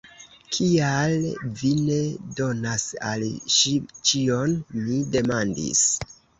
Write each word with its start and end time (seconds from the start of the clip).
Kial 0.55 1.25
vi 1.59 1.73
ne 1.81 1.99
donas 2.41 2.87
al 3.11 3.29
ŝi 3.59 3.77
ĉion? 4.11 4.59
mi 4.83 5.01
demandis. 5.17 5.89